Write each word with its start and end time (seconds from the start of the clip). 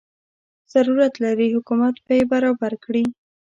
ضرورت 0.73 1.13
لري 1.23 1.47
حکومت 1.55 1.95
به 2.05 2.11
یې 2.17 2.23
برابر 2.33 2.71
کړي. 2.83 3.03